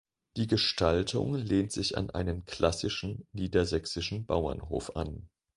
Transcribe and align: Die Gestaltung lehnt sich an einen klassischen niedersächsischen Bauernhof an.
Die 0.35 0.47
Gestaltung 0.47 1.35
lehnt 1.35 1.71
sich 1.71 1.95
an 1.95 2.09
einen 2.09 2.43
klassischen 2.47 3.27
niedersächsischen 3.33 4.25
Bauernhof 4.25 4.95
an. 4.95 5.29